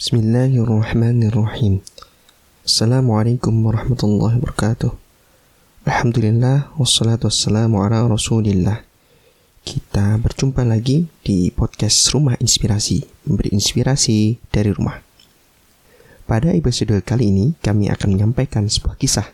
Bismillahirrahmanirrahim. 0.00 1.84
Assalamualaikum 2.64 3.52
warahmatullahi 3.52 4.40
wabarakatuh. 4.40 4.96
Alhamdulillah 5.84 6.72
wassalatu 6.80 7.28
wassalamu 7.28 7.84
ala 7.84 8.08
Rasulillah. 8.08 8.80
Kita 9.60 10.16
berjumpa 10.16 10.64
lagi 10.64 11.04
di 11.20 11.52
podcast 11.52 12.08
Rumah 12.16 12.40
Inspirasi, 12.40 13.28
memberi 13.28 13.52
inspirasi 13.52 14.40
dari 14.48 14.72
rumah. 14.72 15.04
Pada 16.24 16.48
episode 16.56 16.96
kali 17.04 17.28
ini 17.28 17.46
kami 17.60 17.92
akan 17.92 18.16
menyampaikan 18.16 18.72
sebuah 18.72 18.96
kisah 18.96 19.28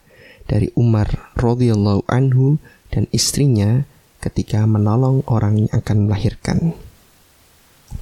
dari 0.50 0.74
Umar 0.74 1.30
radhiyallahu 1.38 2.10
anhu 2.10 2.58
dan 2.90 3.06
istrinya 3.14 3.86
ketika 4.18 4.66
menolong 4.66 5.22
orang 5.30 5.62
yang 5.62 5.70
akan 5.70 6.10
melahirkan. 6.10 6.74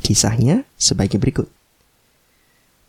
Kisahnya 0.01 0.65
sebagai 0.81 1.21
berikut. 1.21 1.54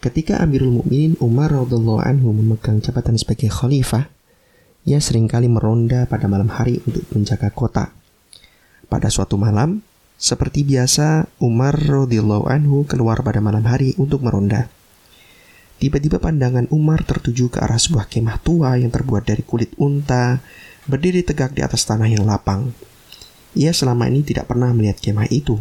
Ketika 0.06 0.38
Amirul 0.38 0.70
Mukminin 0.70 1.18
Umar 1.18 1.50
radhiyallahu 1.50 1.98
anhu 1.98 2.30
memegang 2.30 2.78
jabatan 2.78 3.18
sebagai 3.18 3.50
khalifah, 3.50 4.06
ia 4.86 5.02
sering 5.02 5.26
kali 5.26 5.50
meronda 5.50 6.06
pada 6.06 6.30
malam 6.30 6.46
hari 6.46 6.78
untuk 6.86 7.10
menjaga 7.10 7.50
kota. 7.50 7.90
Pada 8.86 9.10
suatu 9.10 9.34
malam, 9.42 9.82
seperti 10.14 10.62
biasa, 10.62 11.26
Umar 11.42 11.74
radhiyallahu 11.74 12.46
anhu 12.46 12.86
keluar 12.86 13.26
pada 13.26 13.42
malam 13.42 13.66
hari 13.66 13.98
untuk 13.98 14.22
meronda. 14.22 14.70
Tiba-tiba 15.82 16.22
pandangan 16.22 16.70
Umar 16.70 17.02
tertuju 17.02 17.50
ke 17.50 17.66
arah 17.66 17.82
sebuah 17.82 18.06
kemah 18.06 18.38
tua 18.46 18.78
yang 18.78 18.94
terbuat 18.94 19.26
dari 19.26 19.42
kulit 19.42 19.74
unta, 19.82 20.38
berdiri 20.86 21.26
tegak 21.26 21.58
di 21.58 21.66
atas 21.66 21.82
tanah 21.82 22.06
yang 22.06 22.30
lapang. 22.30 22.78
Ia 23.58 23.74
selama 23.74 24.06
ini 24.06 24.22
tidak 24.22 24.54
pernah 24.54 24.70
melihat 24.70 25.02
kemah 25.02 25.34
itu. 25.34 25.58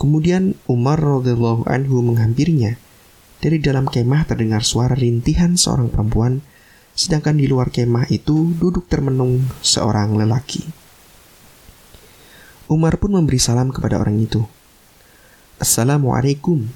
Kemudian 0.00 0.56
Umar 0.64 1.04
radhiyallahu 1.04 1.68
anhu 1.68 2.00
menghampirinya 2.00 2.87
dari 3.38 3.62
dalam 3.62 3.86
kemah 3.86 4.26
terdengar 4.26 4.66
suara 4.66 4.98
rintihan 4.98 5.54
seorang 5.54 5.94
perempuan, 5.94 6.42
sedangkan 6.98 7.38
di 7.38 7.46
luar 7.46 7.70
kemah 7.70 8.10
itu 8.10 8.50
duduk 8.58 8.90
termenung 8.90 9.46
seorang 9.62 10.18
lelaki. 10.18 10.66
Umar 12.66 12.98
pun 12.98 13.14
memberi 13.14 13.38
salam 13.38 13.70
kepada 13.70 13.96
orang 13.96 14.18
itu. 14.18 14.42
Assalamualaikum. 15.62 16.66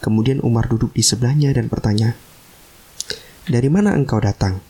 Kemudian 0.00 0.40
Umar 0.44 0.68
duduk 0.68 0.92
di 0.96 1.04
sebelahnya 1.04 1.52
dan 1.52 1.68
bertanya, 1.68 2.16
Dari 3.48 3.66
mana 3.72 3.96
engkau 3.96 4.20
datang? 4.20 4.62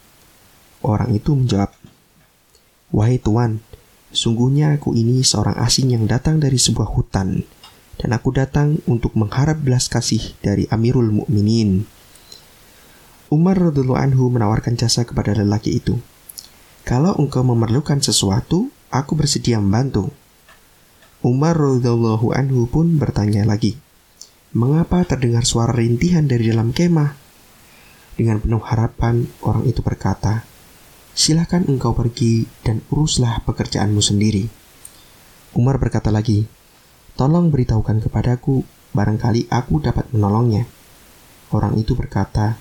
Orang 0.80 1.12
itu 1.12 1.36
menjawab, 1.36 1.70
Wahai 2.90 3.20
Tuan, 3.20 3.60
sungguhnya 4.10 4.80
aku 4.80 4.96
ini 4.96 5.20
seorang 5.20 5.58
asing 5.60 5.92
yang 5.92 6.08
datang 6.08 6.40
dari 6.40 6.56
sebuah 6.56 6.88
hutan 6.88 7.44
dan 8.00 8.16
aku 8.16 8.32
datang 8.32 8.80
untuk 8.88 9.12
mengharap 9.12 9.60
belas 9.60 9.92
kasih 9.92 10.32
dari 10.40 10.64
Amirul 10.72 11.12
Mukminin. 11.12 11.84
Umar 13.28 13.60
radhiallahu 13.60 14.00
anhu 14.00 14.32
menawarkan 14.32 14.74
jasa 14.80 15.04
kepada 15.04 15.36
lelaki 15.36 15.76
itu. 15.78 16.00
Kalau 16.88 17.12
engkau 17.20 17.44
memerlukan 17.44 18.00
sesuatu, 18.00 18.72
aku 18.88 19.12
bersedia 19.14 19.60
membantu. 19.60 20.08
Umar 21.20 21.60
radhiallahu 21.60 22.32
anhu 22.32 22.64
pun 22.64 22.96
bertanya 22.96 23.44
lagi, 23.44 23.76
mengapa 24.56 25.04
terdengar 25.04 25.44
suara 25.44 25.76
rintihan 25.76 26.24
dari 26.24 26.48
dalam 26.48 26.72
kemah? 26.72 27.12
Dengan 28.16 28.40
penuh 28.40 28.64
harapan, 28.64 29.28
orang 29.44 29.68
itu 29.68 29.84
berkata, 29.84 30.48
Silakan 31.12 31.68
engkau 31.68 31.92
pergi 31.92 32.48
dan 32.64 32.80
uruslah 32.88 33.44
pekerjaanmu 33.44 34.00
sendiri. 34.00 34.48
Umar 35.52 35.76
berkata 35.76 36.08
lagi, 36.08 36.48
Tolong 37.20 37.52
beritahukan 37.52 38.00
kepadaku, 38.00 38.64
barangkali 38.96 39.52
aku 39.52 39.84
dapat 39.84 40.08
menolongnya. 40.16 40.64
Orang 41.52 41.76
itu 41.76 41.92
berkata, 41.92 42.56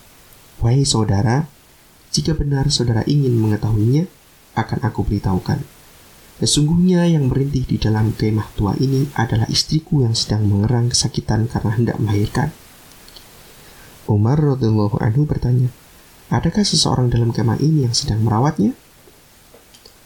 Wahai 0.59 0.83
saudara, 0.83 1.47
jika 2.11 2.35
benar 2.35 2.67
saudara 2.67 3.07
ingin 3.07 3.39
mengetahuinya, 3.39 4.03
akan 4.59 4.83
aku 4.83 5.07
beritahukan. 5.07 5.63
Sesungguhnya 6.43 7.07
yang 7.07 7.31
merintih 7.31 7.63
di 7.63 7.79
dalam 7.79 8.11
kemah 8.11 8.51
tua 8.59 8.75
ini 8.75 9.07
adalah 9.15 9.47
istriku 9.47 10.03
yang 10.03 10.11
sedang 10.11 10.43
mengerang 10.43 10.91
kesakitan 10.91 11.47
karena 11.47 11.71
hendak 11.79 11.95
melahirkan. 11.95 12.51
Umar 14.11 14.43
radhiallahu 14.43 14.99
anhu 14.99 15.23
bertanya, 15.23 15.71
Adakah 16.35 16.67
seseorang 16.67 17.07
dalam 17.07 17.31
kemah 17.31 17.63
ini 17.63 17.87
yang 17.87 17.95
sedang 17.95 18.27
merawatnya? 18.27 18.75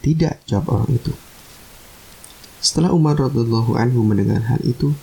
Tidak, 0.05 0.45
jawab 0.45 0.69
orang 0.77 0.93
itu. 0.93 1.32
Setelah 2.63 2.95
Umar 2.95 3.19
radhiallahu 3.19 3.75
anhu 3.75 4.07
mendengar 4.07 4.39
hal 4.47 4.63
itu, 4.63 4.95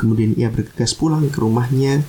kemudian 0.00 0.32
ia 0.40 0.48
bergegas 0.48 0.96
pulang 0.96 1.28
ke 1.28 1.36
rumahnya, 1.36 2.00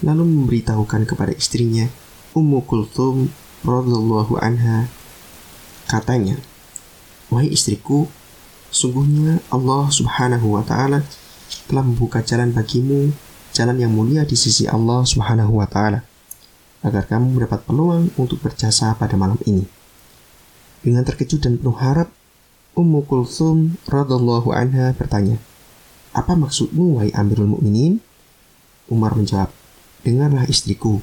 lalu 0.00 0.24
memberitahukan 0.24 1.04
kepada 1.04 1.36
istrinya, 1.36 1.92
Ummu 2.32 2.64
Kulthum 2.64 3.28
radhiallahu 3.68 4.40
anha, 4.40 4.88
katanya, 5.84 6.40
Wahai 7.28 7.52
istriku, 7.52 8.08
sungguhnya 8.72 9.44
Allah 9.52 9.92
subhanahu 9.92 10.56
wa 10.56 10.64
ta'ala 10.64 11.04
telah 11.68 11.84
membuka 11.84 12.24
jalan 12.24 12.56
bagimu, 12.56 13.12
jalan 13.52 13.76
yang 13.76 13.92
mulia 13.92 14.24
di 14.24 14.40
sisi 14.40 14.64
Allah 14.64 15.04
subhanahu 15.04 15.60
wa 15.60 15.68
ta'ala, 15.68 16.00
agar 16.80 17.04
kamu 17.04 17.36
mendapat 17.36 17.60
peluang 17.68 18.08
untuk 18.16 18.40
berjasa 18.40 18.96
pada 18.96 19.20
malam 19.20 19.36
ini. 19.44 19.68
Dengan 20.80 21.04
terkejut 21.04 21.44
dan 21.44 21.60
penuh 21.60 21.76
harap, 21.76 22.08
Ummu 22.78 23.02
Kulthum 23.02 23.74
radhiallahu 23.90 24.54
anha 24.54 24.94
bertanya, 24.94 25.42
"Apa 26.14 26.38
maksudmu 26.38 27.02
wahai 27.02 27.10
Amirul 27.10 27.50
Mukminin?" 27.50 27.98
Umar 28.86 29.18
menjawab, 29.18 29.50
"Dengarlah 30.06 30.46
istriku. 30.46 31.02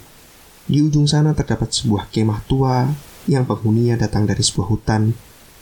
Di 0.67 0.79
ujung 0.79 1.07
sana 1.07 1.35
terdapat 1.35 1.75
sebuah 1.75 2.07
kemah 2.07 2.43
tua 2.47 2.87
yang 3.27 3.43
penghuninya 3.43 3.99
datang 3.99 4.23
dari 4.23 4.39
sebuah 4.43 4.67
hutan 4.67 5.11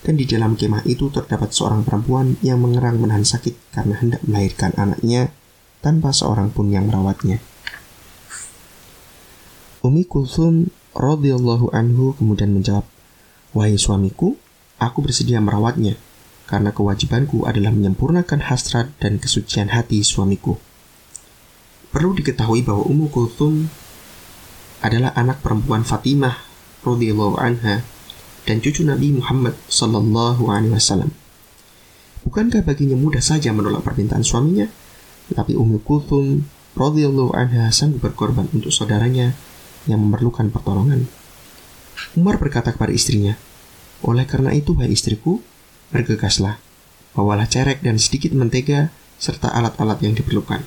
dan 0.05 0.13
di 0.13 0.29
dalam 0.29 0.53
kemah 0.53 0.85
itu 0.85 1.09
terdapat 1.09 1.49
seorang 1.53 1.81
perempuan 1.81 2.37
yang 2.45 2.61
mengerang 2.61 3.01
menahan 3.01 3.25
sakit 3.25 3.73
karena 3.73 3.97
hendak 3.97 4.21
melahirkan 4.25 4.77
anaknya 4.77 5.33
tanpa 5.81 6.13
seorang 6.13 6.53
pun 6.53 6.69
yang 6.69 6.85
merawatnya." 6.85 7.41
Umi 9.81 10.05
Kulthum 10.05 10.69
radhiyallahu 10.93 11.73
anhu 11.73 12.13
kemudian 12.17 12.53
menjawab, 12.53 12.85
"Wahai 13.57 13.77
suamiku, 13.77 14.37
Aku 14.75 14.99
bersedia 14.99 15.39
merawatnya, 15.39 15.95
karena 16.45 16.75
kewajibanku 16.75 17.47
adalah 17.47 17.71
menyempurnakan 17.71 18.51
hasrat 18.51 18.91
dan 18.99 19.17
kesucian 19.17 19.71
hati 19.71 20.03
suamiku. 20.03 20.59
Perlu 21.95 22.11
diketahui 22.11 22.59
bahwa 22.59 22.83
Ummu 22.83 23.07
Kulthum 23.07 23.71
adalah 24.83 25.15
anak 25.15 25.39
perempuan 25.39 25.87
Fatimah 25.87 26.35
radhiyallahu 26.83 27.39
anha 27.39 27.87
dan 28.43 28.59
cucu 28.59 28.83
Nabi 28.83 29.15
Muhammad 29.15 29.55
sallallahu 29.71 30.51
alaihi 30.51 30.75
wasallam. 30.75 31.15
Bukankah 32.27 32.61
baginya 32.67 32.99
mudah 32.99 33.23
saja 33.23 33.55
menolak 33.55 33.81
permintaan 33.87 34.27
suaminya? 34.27 34.67
Tetapi 35.31 35.55
Ummu 35.55 35.81
Kulthum 35.81 36.45
radhiyallahu 36.75 37.31
anha 37.31 37.71
sanggup 37.71 38.11
berkorban 38.11 38.51
untuk 38.51 38.69
saudaranya 38.75 39.33
yang 39.87 40.03
memerlukan 40.03 40.51
pertolongan. 40.51 41.07
Umar 42.19 42.35
berkata 42.37 42.75
kepada 42.75 42.91
istrinya, 42.91 43.39
oleh 44.03 44.27
karena 44.27 44.51
itu, 44.51 44.75
hai 44.81 44.91
istriku, 44.91 45.39
bergegaslah, 45.93 46.59
bawalah 47.15 47.47
cerek 47.47 47.79
dan 47.79 47.95
sedikit 47.95 48.35
mentega 48.35 48.91
serta 49.15 49.53
alat-alat 49.53 50.03
yang 50.03 50.13
diperlukan. 50.17 50.59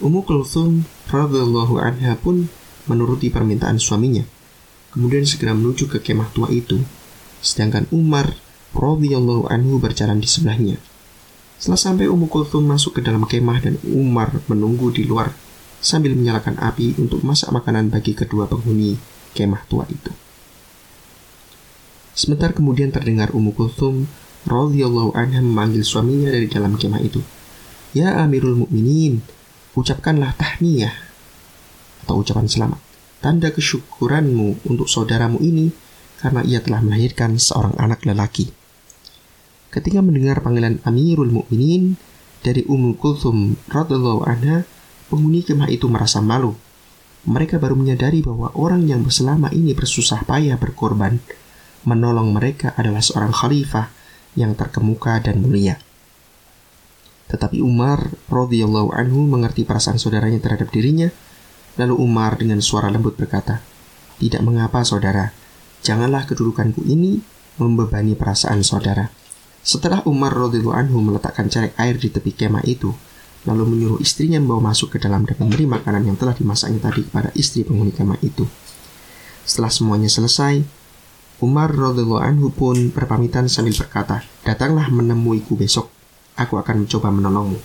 Ummu 0.00 0.24
Kulthum 0.24 0.88
radhiyallahu 1.12 1.76
anha 1.76 2.16
pun 2.16 2.48
menuruti 2.88 3.28
permintaan 3.28 3.76
suaminya, 3.76 4.24
kemudian 4.96 5.28
segera 5.28 5.52
menuju 5.52 5.92
ke 5.92 6.00
kemah 6.00 6.32
tua 6.32 6.48
itu, 6.48 6.80
sedangkan 7.44 7.84
Umar 7.92 8.32
radhiyallahu 8.72 9.52
anhu 9.52 9.76
berjalan 9.76 10.16
di 10.16 10.28
sebelahnya. 10.30 10.80
Setelah 11.60 11.76
sampai 11.76 12.08
Ummu 12.08 12.32
Kulthum 12.32 12.64
masuk 12.64 12.96
ke 12.96 13.00
dalam 13.04 13.28
kemah 13.28 13.60
dan 13.60 13.76
Umar 13.84 14.32
menunggu 14.48 14.88
di 14.88 15.04
luar 15.04 15.28
sambil 15.80 16.16
menyalakan 16.16 16.56
api 16.56 16.96
untuk 16.96 17.20
masak 17.20 17.52
makanan 17.52 17.92
bagi 17.92 18.16
kedua 18.16 18.48
penghuni 18.48 18.96
kemah 19.36 19.68
tua 19.68 19.84
itu. 19.92 20.29
Sebentar 22.20 22.52
kemudian 22.52 22.92
terdengar 22.92 23.32
Ummu 23.32 23.56
Kulthum 23.56 24.04
radhiyallahu 24.44 25.16
anha 25.16 25.40
memanggil 25.40 25.80
suaminya 25.80 26.28
dari 26.28 26.52
dalam 26.52 26.76
kemah 26.76 27.00
itu. 27.00 27.24
Ya 27.96 28.12
Amirul 28.20 28.60
Mukminin, 28.60 29.24
ucapkanlah 29.72 30.36
tahniyah 30.36 30.92
atau 32.04 32.20
ucapan 32.20 32.44
selamat. 32.44 32.76
Tanda 33.24 33.48
kesyukuranmu 33.48 34.68
untuk 34.68 34.84
saudaramu 34.84 35.40
ini 35.40 35.72
karena 36.20 36.44
ia 36.44 36.60
telah 36.60 36.84
melahirkan 36.84 37.40
seorang 37.40 37.72
anak 37.80 38.04
lelaki. 38.04 38.52
Ketika 39.72 40.04
mendengar 40.04 40.44
panggilan 40.44 40.76
Amirul 40.84 41.32
Mukminin 41.32 41.96
dari 42.44 42.68
Ummu 42.68 43.00
Kulthum 43.00 43.56
radhiyallahu 43.72 44.28
anha, 44.28 44.68
penghuni 45.08 45.40
kemah 45.40 45.72
itu 45.72 45.88
merasa 45.88 46.20
malu. 46.20 46.52
Mereka 47.24 47.56
baru 47.56 47.80
menyadari 47.80 48.20
bahwa 48.20 48.52
orang 48.52 48.84
yang 48.84 49.00
berselama 49.00 49.48
ini 49.56 49.72
bersusah 49.72 50.20
payah 50.28 50.60
berkorban 50.60 51.16
menolong 51.86 52.34
mereka 52.34 52.76
adalah 52.76 53.00
seorang 53.00 53.32
khalifah 53.32 53.88
yang 54.36 54.56
terkemuka 54.56 55.20
dan 55.22 55.40
mulia. 55.40 55.80
Tetapi 57.30 57.62
Umar 57.62 58.10
radhiyallahu 58.26 58.90
anhu 58.90 59.26
mengerti 59.26 59.62
perasaan 59.62 60.02
saudaranya 60.02 60.42
terhadap 60.42 60.68
dirinya, 60.74 61.10
Lalu 61.78 61.94
Umar 62.02 62.34
dengan 62.34 62.58
suara 62.58 62.90
lembut 62.90 63.14
berkata, 63.14 63.62
Tidak 64.18 64.42
mengapa 64.42 64.82
saudara, 64.82 65.30
janganlah 65.80 66.26
kedudukanku 66.26 66.82
ini 66.84 67.22
membebani 67.56 68.18
perasaan 68.18 68.66
saudara. 68.66 69.08
Setelah 69.64 70.04
Umar 70.08 70.36
radhiyallahu 70.36 70.76
anhu 70.76 70.98
meletakkan 71.04 71.46
carek 71.46 71.76
air 71.80 71.96
di 72.00 72.12
tepi 72.12 72.36
kemah 72.36 72.64
itu, 72.66 72.90
lalu 73.48 73.64
menyuruh 73.76 74.00
istrinya 74.02 74.36
membawa 74.36 74.72
masuk 74.72 74.96
ke 74.96 74.98
dalam 75.00 75.24
dan 75.24 75.36
memberi 75.40 75.64
makanan 75.68 76.04
yang 76.04 76.16
telah 76.20 76.36
dimasaknya 76.36 76.80
tadi 76.84 77.06
kepada 77.06 77.30
istri 77.32 77.64
penghuni 77.64 77.96
kemah 77.96 78.20
itu. 78.24 78.48
Setelah 79.48 79.72
semuanya 79.72 80.12
selesai, 80.12 80.60
Umar 81.40 81.72
radhiyallahu 81.72 82.20
anhu 82.20 82.52
pun 82.52 82.92
berpamitan 82.92 83.48
sambil 83.48 83.72
berkata, 83.72 84.20
"Datanglah 84.44 84.92
menemuiku 84.92 85.56
besok. 85.56 85.88
Aku 86.36 86.60
akan 86.60 86.84
mencoba 86.84 87.08
menolongmu." 87.08 87.58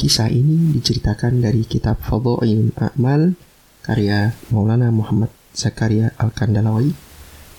Kisah 0.00 0.32
ini 0.32 0.72
diceritakan 0.80 1.44
dari 1.44 1.68
kitab 1.68 2.00
Fadha'il 2.00 2.72
A'mal 2.80 3.36
karya 3.84 4.32
Maulana 4.48 4.88
Muhammad 4.88 5.28
Zakaria 5.52 6.16
Al-Kandalawi 6.16 6.96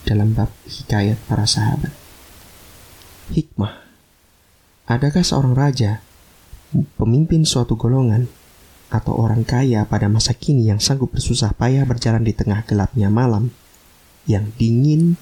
dalam 0.09 0.33
bab 0.33 0.50
hikayat 0.65 1.21
para 1.29 1.45
sahabat. 1.45 1.94
Hikmah 3.29 3.81
Adakah 4.89 5.21
seorang 5.21 5.53
raja, 5.53 6.01
pemimpin 6.97 7.45
suatu 7.45 7.77
golongan, 7.77 8.25
atau 8.91 9.15
orang 9.15 9.45
kaya 9.45 9.85
pada 9.85 10.12
masa 10.12 10.33
kini 10.33 10.67
yang 10.67 10.81
sanggup 10.83 11.13
bersusah 11.13 11.53
payah 11.56 11.85
berjalan 11.88 12.25
di 12.25 12.33
tengah 12.35 12.65
gelapnya 12.67 13.07
malam, 13.07 13.53
yang 14.29 14.53
dingin, 14.57 15.18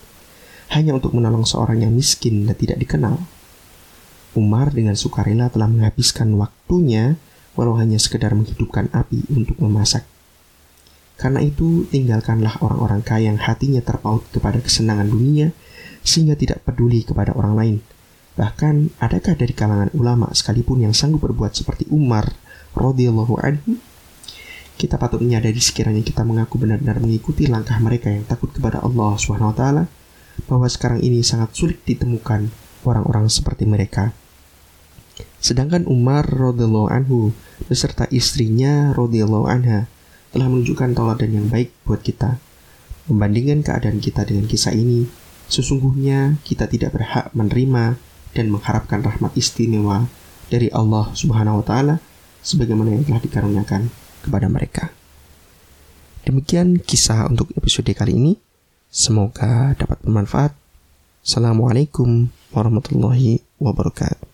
hanya 0.71 0.93
untuk 0.93 1.15
menolong 1.15 1.43
seorang 1.43 1.81
yang 1.83 1.93
miskin 1.93 2.45
dan 2.45 2.55
tidak 2.55 2.77
dikenal? 2.81 3.17
Umar 4.37 4.69
dengan 4.69 4.93
sukarela 4.93 5.49
telah 5.49 5.65
menghabiskan 5.65 6.29
waktunya 6.37 7.17
walau 7.57 7.75
hanya 7.75 7.97
sekedar 7.97 8.31
menghidupkan 8.37 8.87
api 8.93 9.25
untuk 9.33 9.57
memasak. 9.59 10.05
Karena 11.19 11.43
itu, 11.43 11.83
tinggalkanlah 11.91 12.63
orang-orang 12.63 13.03
kaya 13.03 13.33
yang 13.33 13.39
hatinya 13.41 13.83
terpaut 13.83 14.23
kepada 14.31 14.63
kesenangan 14.63 15.11
dunia 15.11 15.51
sehingga 15.99 16.39
tidak 16.39 16.63
peduli 16.63 17.03
kepada 17.03 17.35
orang 17.35 17.53
lain. 17.59 17.75
Bahkan, 18.39 19.03
adakah 19.03 19.35
dari 19.35 19.51
kalangan 19.51 19.91
ulama 19.91 20.31
sekalipun 20.31 20.87
yang 20.87 20.95
sanggup 20.95 21.27
berbuat 21.27 21.59
seperti 21.59 21.91
Umar 21.91 22.31
radhiyallahu 22.71 23.35
anhu? 23.43 23.75
Kita 24.79 24.95
patut 24.95 25.19
menyadari 25.19 25.59
sekiranya 25.59 25.99
kita 25.99 26.23
mengaku 26.23 26.55
benar-benar 26.55 27.03
mengikuti 27.03 27.51
langkah 27.51 27.75
mereka 27.83 28.15
yang 28.15 28.23
takut 28.23 28.47
kepada 28.55 28.79
Allah 28.79 29.19
swt 29.19 29.61
bahwa 30.47 30.67
sekarang 30.71 31.03
ini 31.03 31.19
sangat 31.19 31.51
sulit 31.51 31.83
ditemukan 31.83 32.47
orang-orang 32.87 33.27
seperti 33.27 33.67
mereka. 33.67 34.15
Sedangkan 35.43 35.83
Umar 35.83 36.23
radhiyallahu 36.23 36.87
anhu 36.87 37.35
beserta 37.67 38.07
istrinya 38.07 38.95
radhiyallahu 38.95 39.51
anha 39.51 39.91
telah 40.31 40.47
menunjukkan 40.47 40.95
tauladan 40.95 41.35
yang 41.35 41.47
baik 41.51 41.75
buat 41.83 41.99
kita. 41.99 42.39
Membandingkan 43.11 43.67
keadaan 43.67 43.99
kita 43.99 44.23
dengan 44.23 44.47
kisah 44.47 44.71
ini, 44.71 45.11
sesungguhnya 45.51 46.39
kita 46.47 46.71
tidak 46.71 46.95
berhak 46.95 47.27
menerima 47.35 47.99
dan 48.31 48.45
mengharapkan 48.47 49.03
rahmat 49.03 49.35
istimewa 49.35 50.07
dari 50.47 50.71
Allah 50.71 51.11
Subhanahu 51.11 51.59
wa 51.59 51.65
taala 51.67 51.95
sebagaimana 52.39 52.95
yang 52.95 53.03
telah 53.03 53.19
dikaruniakan 53.19 53.91
kepada 54.21 54.45
mereka. 54.45 54.93
Demikian 56.23 56.77
kisah 56.77 57.25
untuk 57.25 57.49
episode 57.57 57.89
kali 57.97 58.13
ini. 58.13 58.33
Semoga 58.89 59.73
dapat 59.73 59.97
bermanfaat. 60.05 60.53
Assalamualaikum 61.25 62.29
warahmatullahi 62.53 63.41
wabarakatuh. 63.57 64.28